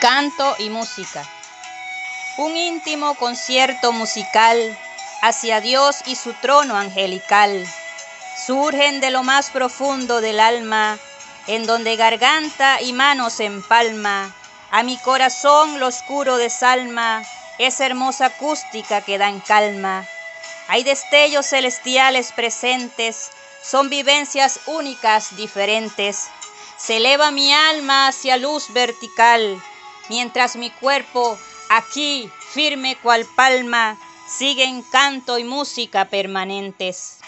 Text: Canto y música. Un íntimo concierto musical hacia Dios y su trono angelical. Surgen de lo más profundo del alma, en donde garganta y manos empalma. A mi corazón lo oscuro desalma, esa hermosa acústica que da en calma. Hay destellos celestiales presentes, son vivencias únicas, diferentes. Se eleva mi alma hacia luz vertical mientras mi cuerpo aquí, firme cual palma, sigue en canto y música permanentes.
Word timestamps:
Canto 0.00 0.54
y 0.60 0.70
música. 0.70 1.24
Un 2.36 2.56
íntimo 2.56 3.14
concierto 3.14 3.90
musical 3.90 4.78
hacia 5.22 5.60
Dios 5.60 5.96
y 6.06 6.14
su 6.14 6.34
trono 6.34 6.76
angelical. 6.76 7.66
Surgen 8.46 9.00
de 9.00 9.10
lo 9.10 9.24
más 9.24 9.50
profundo 9.50 10.20
del 10.20 10.38
alma, 10.38 11.00
en 11.48 11.66
donde 11.66 11.96
garganta 11.96 12.80
y 12.80 12.92
manos 12.92 13.40
empalma. 13.40 14.32
A 14.70 14.84
mi 14.84 14.96
corazón 14.98 15.80
lo 15.80 15.88
oscuro 15.88 16.36
desalma, 16.36 17.24
esa 17.58 17.84
hermosa 17.84 18.26
acústica 18.26 19.00
que 19.00 19.18
da 19.18 19.28
en 19.28 19.40
calma. 19.40 20.06
Hay 20.68 20.84
destellos 20.84 21.46
celestiales 21.46 22.30
presentes, 22.30 23.32
son 23.64 23.90
vivencias 23.90 24.60
únicas, 24.66 25.34
diferentes. 25.36 26.28
Se 26.76 26.98
eleva 26.98 27.32
mi 27.32 27.52
alma 27.52 28.06
hacia 28.06 28.36
luz 28.36 28.72
vertical 28.72 29.60
mientras 30.08 30.56
mi 30.56 30.70
cuerpo 30.70 31.38
aquí, 31.68 32.30
firme 32.52 32.96
cual 33.02 33.26
palma, 33.36 33.98
sigue 34.28 34.64
en 34.64 34.82
canto 34.82 35.38
y 35.38 35.44
música 35.44 36.06
permanentes. 36.06 37.18